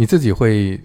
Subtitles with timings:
[0.00, 0.80] 你自己会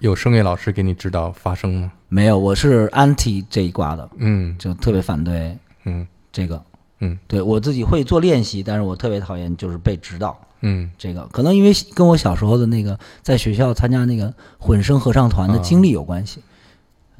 [0.00, 1.92] 有声乐老师给你指导发声吗？
[2.08, 6.60] 没有，我是 anti 这一挂的，嗯就特别反对嗯这个。
[6.98, 10.36] 嗯对我自己会做练习，但是我特别讨厌就是被指导。
[10.62, 16.42] 嗯这个可能因为跟我小时候的那个在学校参加那个混声合唱团的经历有关系。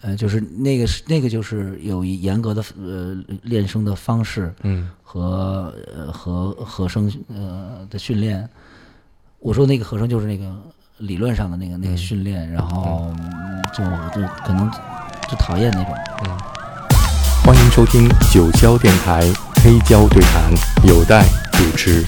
[0.01, 8.49] 呃，就是那个是那个就是有一严格的呃练声的方式嗯和呃和和声呃的训练。
[9.39, 10.53] 我说那个和声就是那个
[10.99, 13.85] 理论上的那个那个训练，然后嗯就
[14.19, 14.71] 就可能
[15.29, 15.95] 就讨厌那种。
[17.45, 19.21] 欢迎收听九霄电台
[19.63, 20.51] 黑胶对谈，
[20.89, 22.03] 有待主持。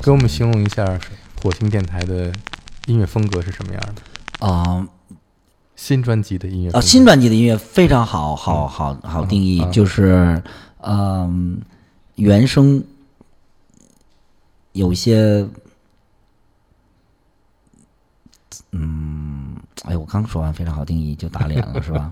[0.00, 0.84] 给我们形容一下
[1.42, 2.32] 火星电台的
[2.86, 4.46] 音乐风格是什么样的？
[4.46, 4.86] 啊、
[5.74, 10.40] 新专辑的音乐啊，新专辑的音乐非常好，好好好定义，嗯就是
[10.82, 11.60] 嗯，
[12.14, 12.84] 原声
[14.72, 15.46] 有一些，
[18.72, 22.10] 嗯，哎，我刚说完非常好定义就打脸了， 是吧？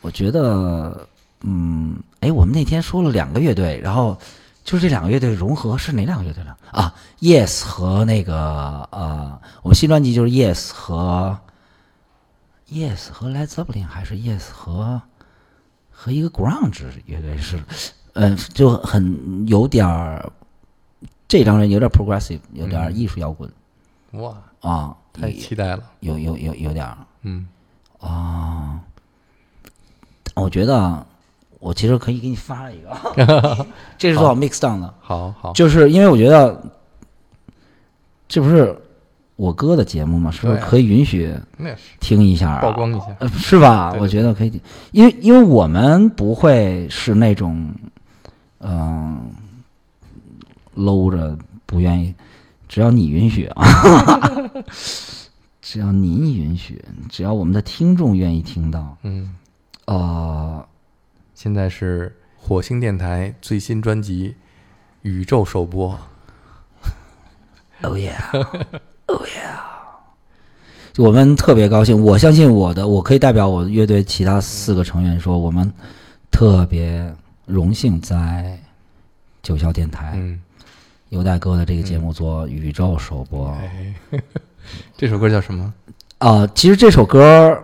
[0.00, 1.06] 我觉得，
[1.42, 4.18] 嗯，哎，我们那天说了两个乐队，然后
[4.64, 6.56] 就是这两个乐队融合是哪两个乐队呢？
[6.70, 11.38] 啊，Yes 和那个呃，我们新专辑就是 Yes 和
[12.70, 15.00] Yes 和 Led Zeppelin 还是 Yes 和
[15.90, 17.62] 和一个 Grunge 乐队是，
[18.14, 20.32] 嗯、就很有点儿
[21.28, 23.50] 这张人有点 progressive，有点儿艺术摇滚
[24.12, 25.82] 哇，啊，太期待了。
[26.00, 27.46] 有有有有点儿嗯
[28.00, 28.80] 啊，
[30.34, 31.06] 我觉得啊
[31.58, 33.66] 我其实可以给你发一个，
[33.98, 36.62] 这是做好 mix down 的，好好，就是因为我觉得
[38.26, 38.74] 这不是
[39.36, 40.30] 我哥的节目吗？
[40.30, 41.34] 是不是可以允许
[42.00, 42.60] 听一下啊？
[42.62, 43.06] 曝光一下。
[43.20, 43.90] 呃，是吧？
[43.90, 44.60] 对对我觉得可以，
[44.92, 47.70] 因为因为我们不会是那种，
[48.60, 49.30] 嗯、
[50.74, 51.36] 搂着
[51.66, 52.14] 不愿意，
[52.70, 53.66] 只要你允许啊，
[55.60, 59.34] 只要您允许，只要我们的听众愿意听到，嗯，
[59.86, 60.64] 呃，
[61.34, 64.32] 现在是火星电台最新专辑
[65.02, 65.98] 宇宙首播。
[67.82, 69.58] Oh yeah，Oh yeah！
[70.96, 75.68] 我们特别高兴，我相信我的，我可以代表我乐队其他四个成员说，我们
[76.30, 77.12] 特别
[77.46, 78.56] 荣幸在
[79.42, 80.12] 九霄电台。
[80.14, 80.40] 嗯，
[81.10, 83.54] 优待哥的这个节目做宇宙首播。
[84.96, 85.72] 这首歌叫什么？
[86.18, 87.58] 啊其实这首歌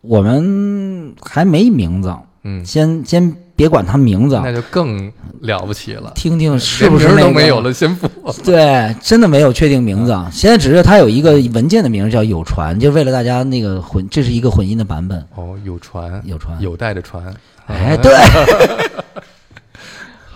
[0.00, 2.14] 我们还没名字，
[2.44, 8.08] 嗯，先先别管它名字，那就更了不起了，听听是不是那个名都没有了，先不。
[8.42, 16.60] 对，真的没有确定名字，现在只是它有一个文件的名字叫有传，就为了大家那个混，这是一个混音的版本，哦，有传，有传。
[16.60, 17.22] 有带着传。
[17.66, 17.96] 哎，啊。
[18.02, 18.12] 对，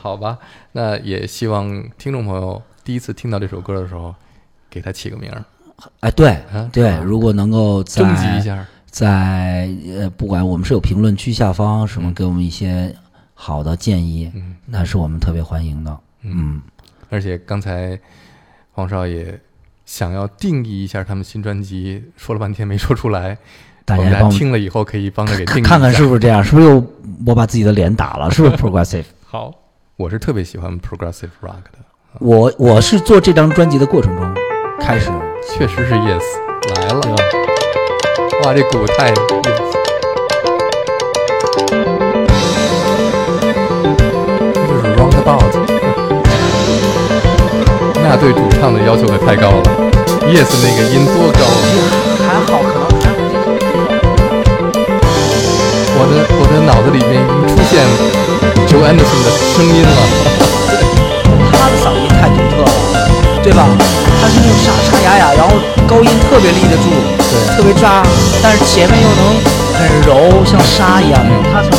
[0.05, 0.39] 好吧，
[0.73, 4.15] 那也希望听众朋友第一次听到这首歌的时候，
[4.69, 5.43] 给他起个名儿，
[6.01, 8.67] 哎，对啊对，如果能够在征集一下。
[8.87, 9.67] 在
[9.99, 12.95] 呃，不管我们是有评论区下方什么，给我们一些
[13.33, 15.99] 好的建议，嗯那是我们特别欢迎的。
[16.21, 16.61] 嗯，
[17.09, 17.99] 而且刚才
[18.73, 19.41] 黄少也
[19.87, 23.39] 想要定义一下他们新专辑，说了半天没说出来。
[23.87, 26.95] 大家帮听了以后可以帮他给定看看是不是这样，是不是又
[27.27, 28.31] 我把自己的脸打了？
[28.31, 29.05] 是不是 progressive？
[29.25, 29.51] 好。
[29.97, 31.79] 我是特别喜欢 progressive rock 的，
[32.19, 34.35] 我我是做这张专辑的过程中
[34.81, 35.09] 开始，
[35.49, 36.21] 确实是 Yes
[36.75, 37.01] 来了。
[37.01, 37.23] 对吧？
[38.45, 39.73] 哇，这鼓太 Yes。
[44.53, 45.55] 这就是 Roundabout。
[48.03, 49.63] 那对主唱的要求可太高了
[50.27, 51.63] ，Yes 那个音多高啊！
[52.27, 53.15] 还好，可能还
[55.97, 57.79] 我的我的脑子里面已经出现
[58.85, 59.89] Anderson 的声音了。
[61.51, 62.69] 他的嗓音太独特了，
[63.43, 63.67] 对吧？
[64.21, 65.51] 他是那种沙沙哑哑，然后
[65.87, 66.85] 高音特别立得住，
[67.19, 68.03] 对特别扎，
[68.43, 69.21] 但是前面又能
[69.75, 71.43] 很柔，像沙一样那种。
[71.53, 71.77] 他唱出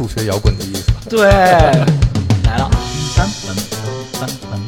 [0.00, 0.84] 数学摇滚的意思。
[1.10, 2.70] 对，来了，
[3.14, 3.54] 三分，
[4.14, 4.58] 三分。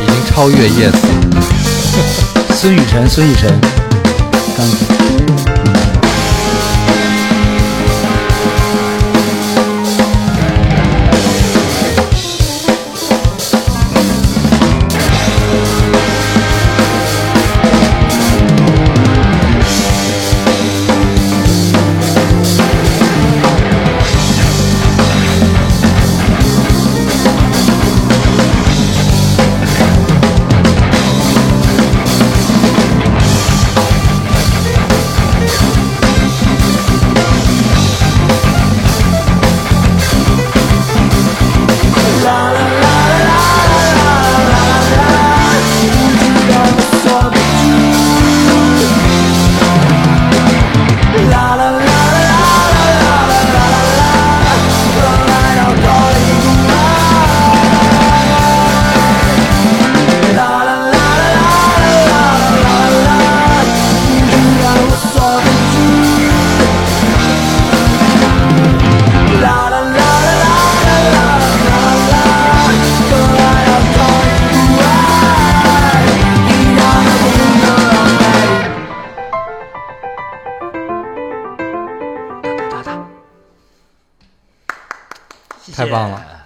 [0.00, 0.94] 已经超越 Yes，
[2.54, 3.52] 孙雨晨，孙雨晨，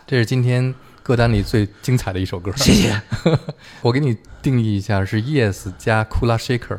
[0.08, 2.50] 这是今天歌单里最精彩的一首歌。
[2.56, 2.98] 谢谢。
[3.82, 6.78] 我给你定义一下，是 Yes 加 Kula Shaker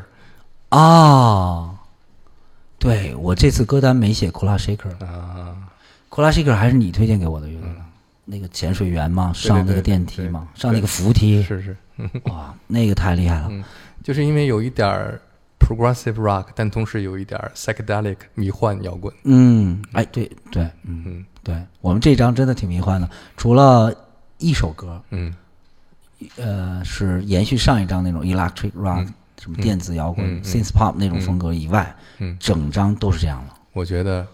[0.70, 1.76] 啊。
[2.80, 5.56] 对我这次歌单没写 Kula Shaker，啊
[6.10, 7.76] ，Kula Shaker 还是你推荐给我的乐队的，
[8.26, 11.78] 那个潜水员嘛，上那个电梯嘛，对上那个扶梯，是是，
[12.26, 13.48] 哇，那个太厉害了。
[13.52, 13.64] 嗯
[14.02, 15.22] 就是因为有一点儿
[15.60, 19.14] progressive rock，但同时有一点 psychedelic 迷幻摇滚。
[19.26, 23.94] 嗯，哎，对对，嗯，嗯对我们这张真的挺迷幻的，除了
[24.38, 25.34] 一首歌，嗯
[26.38, 29.08] 呃，是延续上一张那种 electric rock，、
[29.42, 34.28] 什么电子摇滚、嗯嗯 synth pop 那种风格以外，嗯，整张都是这样的我觉得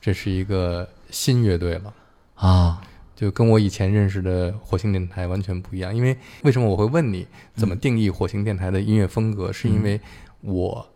[0.00, 1.92] 这是一个新乐队了。
[2.34, 2.80] 啊。
[3.16, 5.94] 就跟我以前认识的火星电台完全不一样。
[5.94, 9.52] 因为为什么我会问你怎么定义火星电台的音乐风格？
[9.52, 10.00] 是因为
[10.40, 10.88] 我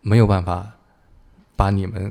[0.00, 0.66] 没有办法
[1.56, 2.10] 把你们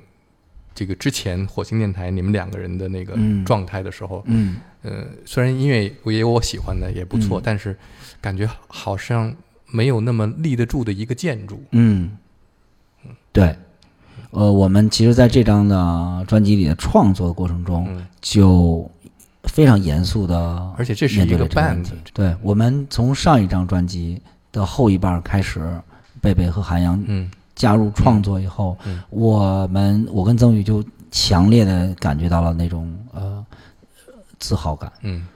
[0.77, 3.43] 这个之前火星电台你们两个人的那个嗯。
[3.43, 4.57] 状态的时候，嗯。
[4.84, 7.41] 呃，虽然音乐也有我喜欢的，也不错，嗯。
[7.43, 7.75] 但是
[8.22, 9.36] 感觉好像
[9.72, 11.60] 没有那么立得住的一个建筑。
[11.72, 12.15] 嗯，
[13.34, 13.55] 对，
[14.29, 18.05] 呃，我们其实在这张的专辑里的创作过程中，嗯。
[18.22, 18.89] 就
[19.46, 20.38] 非常严肃的，
[20.77, 25.60] 而且这是一个 band 对，我们从上一张专辑的后一半开始，
[26.22, 29.04] 贝贝和韩阳嗯加入创作以后，嗯。
[29.10, 33.46] 我们我跟曾宇就强烈的感觉到了那种呃
[34.40, 35.28] 自豪感、嗯。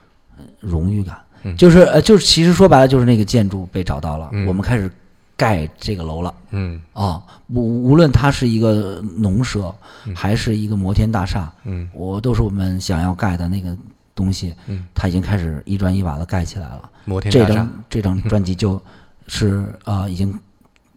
[0.60, 1.54] 荣誉感，嗯。
[1.58, 4.46] 就是呃就是其实说白了就是那个建筑被找到了，嗯。
[4.46, 4.90] 我们开始
[5.36, 6.32] 盖这个楼了。
[6.50, 6.80] 嗯。
[6.92, 9.74] 啊，无无论它是一个农舍，
[10.14, 11.88] 还是一个摩天大厦，嗯。
[11.92, 13.76] 我都是我们想要盖的那个
[14.14, 16.88] 东西，嗯，它已经开始一砖一瓦的盖起来了。
[17.04, 17.46] 摩天大厦。
[17.46, 18.80] 这张，这张专辑就
[19.26, 20.38] 是呃已经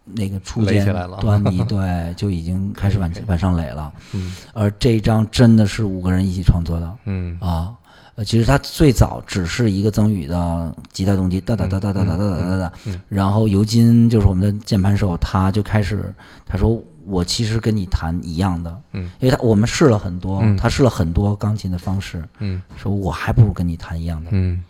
[0.06, 0.86] 那个初见
[1.20, 3.92] 端倪，对，就已经开始往往 上垒了。
[4.14, 4.36] 嗯。
[4.54, 7.38] 而这一张真的是五个人一起创作的嗯。
[7.40, 7.76] 啊。
[8.16, 20.56] 呃，其实他最早只是一个曾宇的吉他动机，哒哒哒哒哒哒哒哒哒哒嗯，然后尤金就是我们的键盘手，他就开始他说我其实跟你弹一样的，嗯，因为他我们试了很多，嗯。
[20.56, 22.62] 他试了很多钢琴的方式，嗯。
[22.78, 24.64] 说我还不如跟你弹一样的，嗯。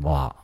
[0.00, 0.34] 哇，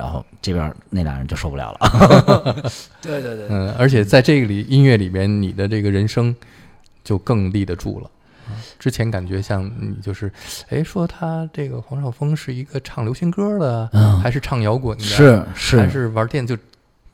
[0.00, 2.54] 然后这边那俩人就受不了了，
[3.02, 6.34] 对对对，嗯，而且在这个里音乐里边，你的这个人声
[7.04, 8.06] 就更立得住了。
[8.48, 10.32] 啊之前感觉像你就是，
[10.70, 16.56] 哎，说他这个黄少峰是一个唱流行歌的，嗯还是唱摇滚的，是是还是玩电，就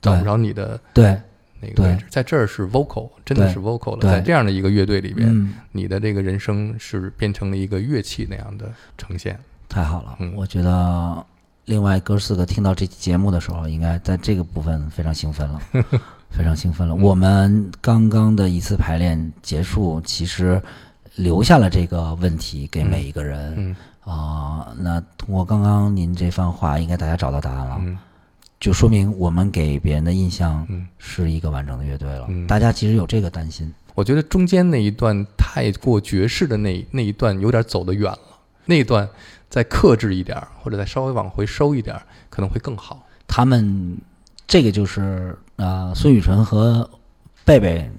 [0.01, 1.19] 找不着你的对，
[1.59, 2.05] 那个位置。
[2.09, 4.09] 在这儿是 vocal，真的是 vocal 了。
[4.09, 9.37] 在这样的一个乐队里边，嗯，你的这个人声是变成了一个乐器那样的呈现。
[9.67, 11.25] 太好了，嗯我觉得
[11.67, 15.61] 另外哥四个听到这期节目的时候，应该在这个部分非常兴奋了，
[16.31, 16.95] 非常兴奋了。
[16.95, 20.61] 我们刚刚的一次排练结束，其实
[21.15, 23.75] 留下了这个问题给每一个人嗯
[24.09, 27.77] 啊、那通过刚刚您这番话，应该大家找到答案了。
[27.81, 27.97] 嗯
[28.59, 32.25] 就说明我们给别人的印象嗯是一个完整的乐队了。
[32.29, 33.71] 嗯大家其实有这个担心。
[33.93, 38.19] 我觉得中间那一段太过爵士的那那一段有点走得远了，
[38.65, 39.07] 那一段
[39.49, 43.05] 再克制一点儿，或者再稍微往回收一点儿，可能会更好。
[43.27, 43.97] 他们
[44.47, 46.89] 这个就是呃，孙雨晨和
[47.43, 47.89] 贝贝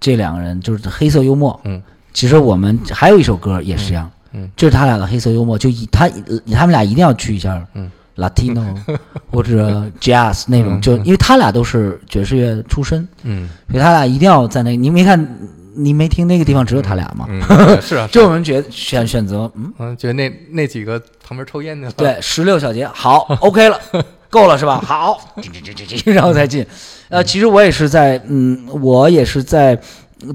[0.00, 1.58] 这两个人就是黑色幽默。
[1.64, 1.82] 嗯，
[2.12, 6.08] 其实我们还有一首歌也是这样，嗯就是他俩的黑色幽默，就以他
[6.52, 8.64] 他们俩一定要去一下，嗯，Latino
[9.30, 14.76] 或者 Jazz 那种，嗯就因为他俩都是爵士乐出身，嗯所以他俩一定要在那。
[14.76, 15.18] 你没看，
[15.76, 17.26] 你没听那个地方只有他俩吗？
[17.28, 17.40] 嗯，
[17.82, 23.78] 是啊，就我们觉得选选择，嗯，嗯，觉得那那几个旁边抽烟的，对，十六小节，好， OK 了，
[24.30, 24.80] 够了是吧？
[24.84, 25.18] 好，
[26.06, 26.64] 然后再进。
[27.08, 29.78] 呃，其实我也是在，嗯，我也是在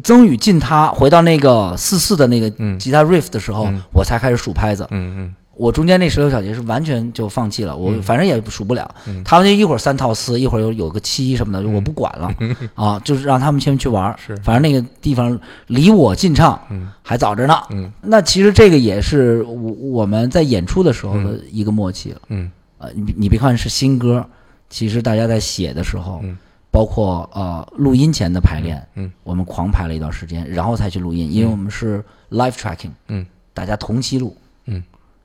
[0.04, 4.86] 曾宇进他回到那个四四的那个嗯吉他 riff 的时候，嗯我才开始数拍子。
[4.92, 8.02] 嗯嗯我中间那十六小节是完全就放弃了，我嗯。
[8.02, 8.96] 反正也数不了。
[9.06, 9.22] 嗯。
[9.26, 12.34] 他们就一会儿三套四，一会儿有有个七什么的，我不管了、
[12.76, 14.18] 啊，就是让他们先去玩儿。
[14.26, 14.38] 是。
[14.38, 15.38] 反正那个地方
[15.68, 16.90] 离我进唱嗯。
[17.04, 17.58] 还早着呢。
[17.72, 17.92] 嗯。
[18.02, 22.22] 那其实这个也是我我们在演出的时候的一个默契了。
[22.30, 22.50] 嗯。
[22.78, 24.26] 呃，你你别看是新歌，
[24.70, 26.38] 其实大家在写的时候，嗯。
[26.72, 29.12] 包括呃录音前的排练，嗯。
[29.24, 32.02] 我们狂排了一段时间，然后才去录音，因为我们是
[32.32, 33.26] live tracking，嗯。
[33.54, 34.49] 大家同期录，嗯，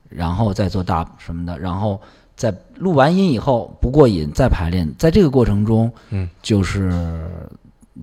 [0.09, 2.01] 然后再做 dub 什么的，然后
[2.35, 7.27] 在录完音以后不过瘾再排练，在这个过程中，嗯，就是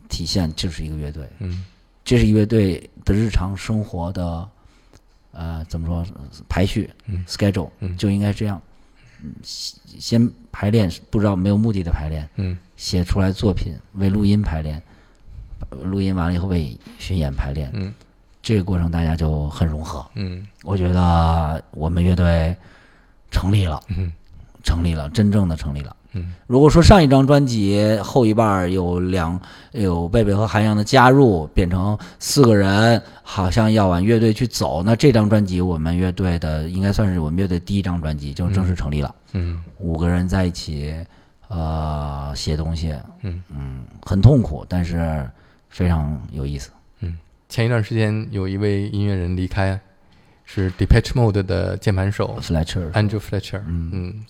[0.09, 1.64] 体现就是一个乐队，嗯。
[2.04, 4.49] 这是一个乐队的日常生活的，
[5.30, 6.04] 呃，怎么说
[6.49, 7.25] 排序、嗯。
[7.28, 7.97] schedule 嗯。
[7.97, 8.61] 就应该这样。
[9.23, 12.59] 嗯，先先排练，不知道没有目的的排练，嗯。
[12.76, 14.82] 写出来作品，为录音排练，
[15.71, 17.94] 呃录音完了以后为巡演排练，嗯
[18.43, 20.05] 这个过程大家就很融合。
[20.15, 22.55] 嗯我觉得我们乐队
[23.31, 24.13] 成立了，嗯
[24.65, 25.97] 成立了，真正的成立了。
[26.15, 39.15] 嗯如果说上一张专辑后一半儿有两有贝贝和韩阳的加入，变成四个人，好像要往乐队去走，那这张专辑我们乐队的应该算是我们乐队第一张专辑，就正式成立了。
[39.33, 40.95] 嗯五个人在一起，
[41.49, 45.27] 呃，写东西，嗯很痛苦，但是
[45.71, 46.71] 非常有意思。
[47.52, 49.78] 前一段时间有一位音乐人离开，
[50.47, 53.61] 是 Depeche Mode 的键盘手 Fletcher，Andrew Fletcher。
[53.66, 54.25] 嗯，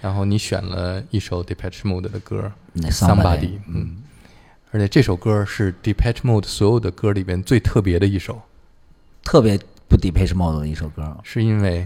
[0.00, 3.96] 然后你选了一首 Depeche Mode 的歌 Somebody，嗯，
[4.70, 8.40] 而且这首歌是 Depeche Mode 所有的歌里边最特别的一首，
[9.24, 9.58] 特别
[9.88, 11.84] 不 Depeche Mode 的一首歌，是因为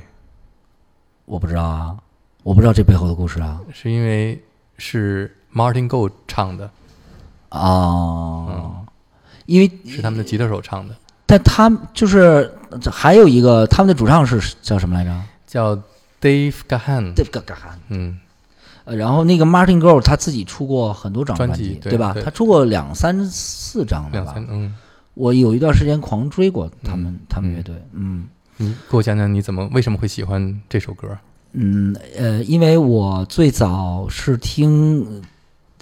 [1.25, 1.96] 我不知道啊，
[2.42, 3.58] 我不知道这背后的故事啊。
[3.72, 4.38] 是因为
[4.76, 6.70] 是 Martin Gore 唱的，
[7.52, 8.84] 哦，
[9.49, 12.52] 因为是他们的吉他手唱的，但他们就是
[12.93, 15.11] 还有一个他们的主唱是叫什么来着？
[15.47, 15.75] 叫
[16.21, 17.14] Dave Gahan。
[17.14, 17.78] Dave Gahan。
[17.88, 18.19] 嗯
[18.85, 22.12] 呃，然后那个 Martin Gore 他自己出过很多张专辑，辑对吧？
[22.12, 24.35] 对他出过两三四张的吧？
[24.37, 24.75] 嗯，
[25.14, 28.28] 我有一段时间狂追过他们、嗯他们乐队，嗯
[28.59, 31.17] 你给我讲讲你怎么为什么会喜欢这首歌？
[31.52, 35.23] 嗯呃，因为我最早是听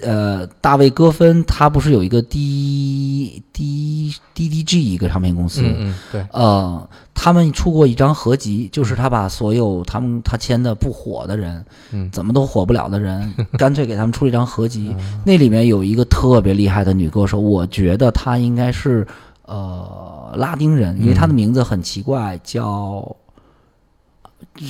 [0.03, 14.95] 呃大卫戈芬，他不是有一个 D D D D G 一个唱片公司，嗯嗯，对，呃，他们出过一张合集，就是他把所有他们他签的不火的人，嗯怎么都火不了的人， 干脆给他们出了一张合集。
[15.25, 19.07] 那里面有一个特别厉害的女歌手，我觉得她应该是
[19.47, 23.17] 呃拉丁人，因为她的名字很奇怪，叫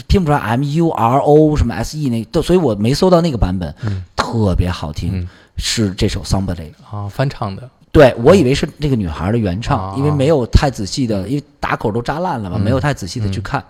[0.06, 4.04] 拼不出来 M U R O 什么 S E 那都，所以我没搜到那个版本，嗯
[4.36, 5.28] 特别好听，嗯。
[5.58, 6.70] 是这首 Somebody。
[6.90, 12.60] 啊，翻唱的，对，我以为是那个女孩的原唱，啊因为没有太仔细的，因为打口都扎烂了嘛，嗯。
[12.60, 13.64] 没有太仔细的去看。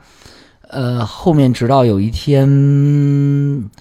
[0.68, 2.44] 呃，后面直到有一天，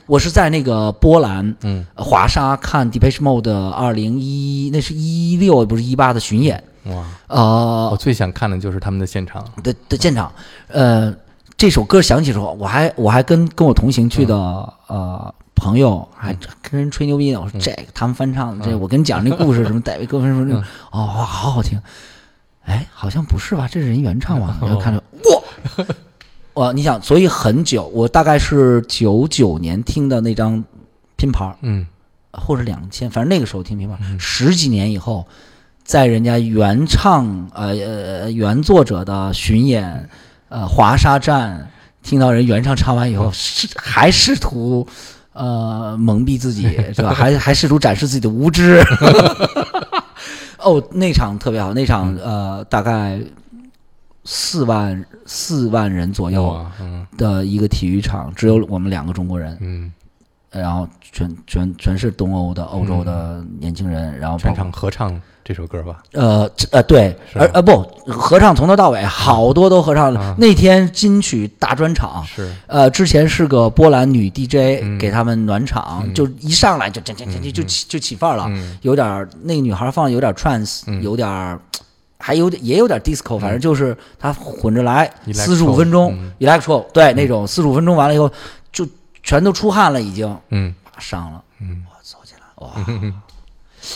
[0.06, 1.84] 我是在那个波兰嗯。
[1.96, 10.32] 呃华沙看 Depeche Mode 二零一，那是一六不是一八的巡演，哇，呃我最想看的就是他们的现场，的的现场，
[10.68, 11.12] 呃，
[11.58, 14.36] 这首歌响起的时候，我还我还跟跟我同行去的、
[14.86, 20.58] 呃朋友还跟人吹牛逼呢，我说这个他们翻唱的，这我跟你讲这故事什么 戴维戈芬什么的，
[20.92, 21.82] 哦哇好好听，
[22.66, 24.58] 哎好像不是吧，这是人原唱吧？
[24.62, 25.86] 然后看着哇，
[26.56, 30.64] 哇你想，所以很久，我大概是九九年听的那张
[31.16, 31.88] 拼盘儿，嗯。
[32.38, 35.26] 或者两千，反正那个时候听拼盘，十几年以后，
[35.86, 40.10] 在人家原唱呃呃原作者的巡演
[40.50, 41.72] 呃华沙站，
[42.04, 44.86] 听到人原唱唱完以后，是还试图
[45.36, 47.14] 呃蒙蔽自己 是吧？
[47.14, 48.82] 还还试图展示自己的无知。
[50.58, 53.20] 哦，那场特别好，那场呃大概
[54.24, 56.66] 四万四万人左右
[57.18, 59.56] 的一个体育场，只有我们两个中国人。
[59.62, 59.92] 嗯
[60.52, 66.02] 然后全全全是东欧的、欧洲的年轻人，然后全场合唱这首歌吧？
[66.14, 67.46] 呃这呃对，是吧？
[67.46, 70.20] 而呃不合唱从头到尾好多都合唱了。
[70.20, 70.36] 啊。
[70.40, 74.98] 那天金曲大专场，是，呃，之前是个波兰女 DJ 嗯。
[74.98, 76.12] 给他们暖场，嗯。
[76.16, 78.76] 就一上来就就就就就起就起范儿了，嗯。
[78.82, 81.04] 有点儿那个女孩放的有点儿 trance，、嗯。
[81.04, 81.60] 有点儿
[82.18, 86.32] 还有点也有点 disco，反正就是她混着来四十五分钟、嗯。
[86.40, 88.32] Electro，对，那种四十五分钟完了以后
[88.72, 88.84] 就
[89.22, 90.36] 全都出汗了，已经。
[90.50, 90.74] 嗯。
[90.98, 92.72] 上了，嗯，我走起来，哇！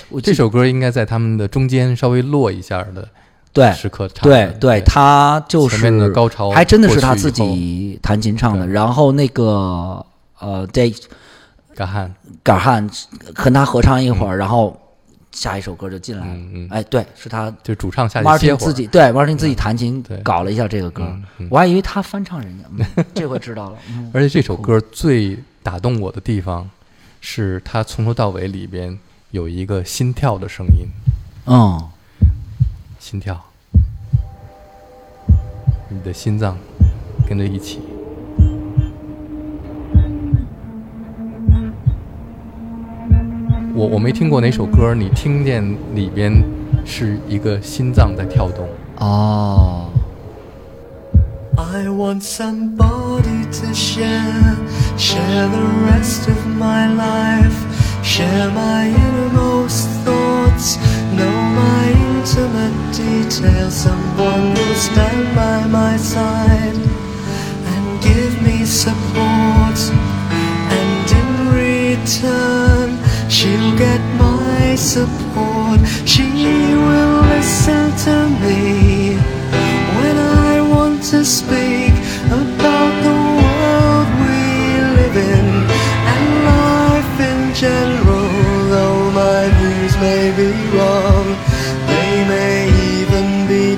[0.10, 3.08] 我这首歌应该在他们的中间稍微落一下的
[3.52, 4.52] 对时刻唱的。
[4.52, 8.68] 对对，他就是的高潮还真的是他自己弹琴唱的。
[8.68, 10.06] 然后那个
[10.40, 10.98] 呃，Dave
[11.76, 12.90] 嘎汉，嘎尔汉
[13.34, 14.80] 跟他合唱一会儿，然后
[15.32, 16.34] 下一首歌就进来了。
[16.34, 21.08] 嗯嗯，哎，对，是他就主唱下去歇 Martin 会儿自己对 Martin 自己弹琴对搞了一下这个歌
[21.50, 22.66] 我还以为他翻唱人家，
[22.98, 23.78] 嗯这回知道了。
[23.90, 26.70] 嗯 而且这首歌最打动我的地方，
[27.22, 28.98] 是他从头到尾里边
[29.32, 30.88] 有一个心跳的声音，
[31.46, 31.80] 嗯，
[33.00, 33.40] 心跳，
[35.88, 36.58] 你的心脏
[37.28, 37.80] 跟着一起。
[43.76, 46.44] 我我没听过哪首歌，你听见里边
[46.84, 48.68] 是一个心脏在跳动。
[48.98, 49.90] 哦
[51.56, 54.58] ，I want somebody to share,
[54.98, 57.54] share the rest of my life,
[58.04, 58.92] share my
[63.40, 66.76] details, someone who'll stand by my side
[67.72, 69.80] and give me support.
[70.78, 73.00] And in return,
[73.30, 75.80] she'll get my support.
[76.06, 79.16] She will listen to me
[79.98, 81.59] when I want to speak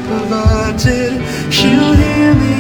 [0.10, 1.14] perverted.
[1.52, 2.60] She'll hear me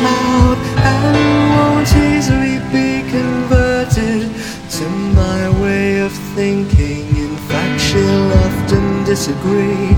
[0.00, 0.58] out
[0.92, 1.16] and
[1.54, 4.30] won't easily be converted
[4.76, 4.88] to
[5.20, 7.04] my way of thinking.
[7.16, 9.88] In fact, she'll often disagree,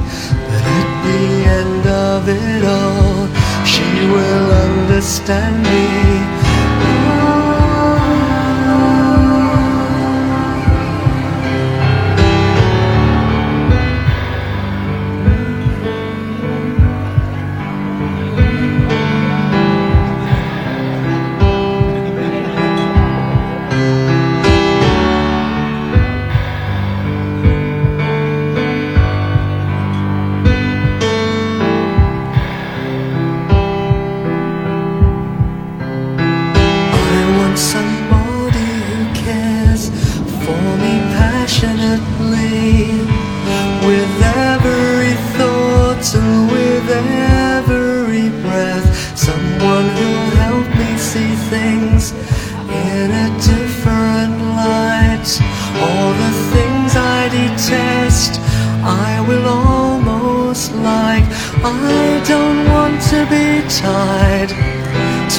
[0.48, 1.24] but at the
[1.61, 3.29] end of it all,
[3.64, 6.39] she will understand me.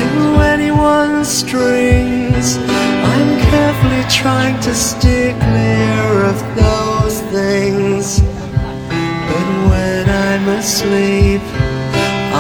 [0.02, 2.58] To anyone's strings.
[3.12, 8.22] I'm carefully trying to steer clear of those things.
[9.30, 11.42] But when I'm asleep,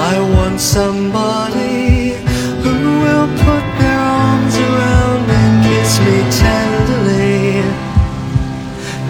[0.09, 2.15] I want somebody
[2.63, 7.61] who will put their arms around and kiss me tenderly.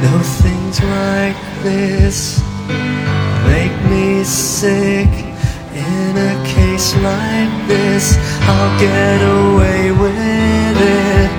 [0.05, 2.41] No things like this
[3.47, 5.20] make me sick.
[7.01, 11.30] Like this, I'll get away with it.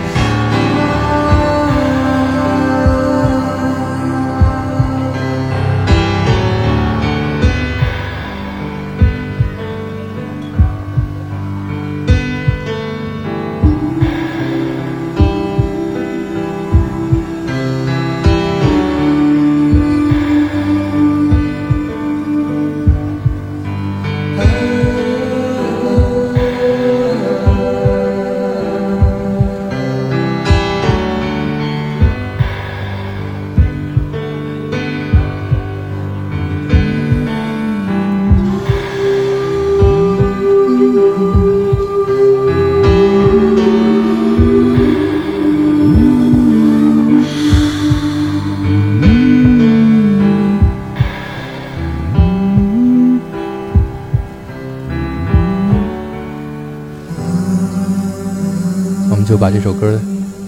[59.42, 60.00] 把这首歌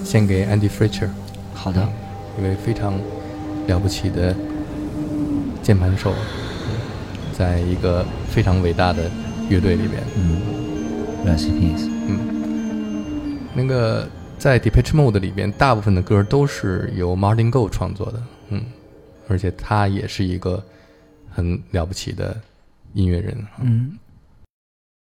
[0.05, 1.09] 献给 Andy Fritter。
[1.53, 1.85] 好的，
[2.39, 2.95] 一位非常
[3.67, 4.33] 了不起的
[5.65, 6.15] 键盘手，
[7.33, 9.11] 在一个非常伟大的
[9.51, 10.01] 乐队里边。
[10.17, 10.41] 嗯
[11.27, 11.91] ，Recipes。
[12.07, 18.23] 嗯，那个在 DEP ュ CH MODE 里边，大部分的歌都是由 Martin Go 创作的。
[18.51, 18.65] 嗯，
[19.27, 20.63] 而且他也是一个
[21.29, 22.41] 很了不起的
[22.93, 23.45] 音乐人。
[23.61, 23.99] 嗯。